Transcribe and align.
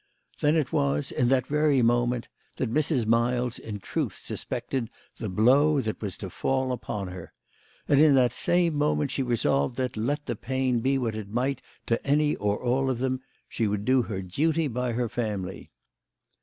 Then 0.39 0.55
it 0.55 0.73
was 0.73 1.11
in 1.11 1.27
that 1.27 1.45
very 1.45 1.83
moment 1.83 2.27
that 2.55 2.73
Mrs. 2.73 3.05
Miles 3.05 3.59
in 3.59 3.79
truth 3.79 4.19
suspected 4.23 4.89
the 5.17 5.29
blow 5.29 5.79
that 5.79 6.01
was 6.01 6.17
to 6.17 6.29
fall 6.31 6.71
upon 6.71 7.09
her; 7.09 7.33
and 7.87 7.99
in 7.99 8.15
that 8.15 8.33
same 8.33 8.73
moment 8.73 9.11
she 9.11 9.21
resolved 9.21 9.77
that, 9.77 9.95
let 9.95 10.25
the 10.25 10.35
pain 10.35 10.79
be 10.79 10.97
what 10.97 11.15
it 11.15 11.29
might 11.29 11.61
to 11.85 12.03
any 12.03 12.35
or 12.37 12.57
all 12.63 12.89
of 12.89 12.97
them, 12.97 13.21
she 13.47 13.67
would 13.67 13.85
do 13.85 14.01
her 14.01 14.23
duty 14.23 14.67
by 14.67 14.93
her 14.93 15.07
family. 15.07 15.69